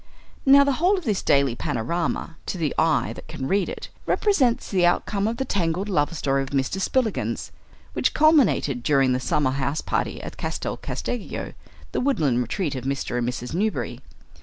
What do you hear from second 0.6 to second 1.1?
the whole of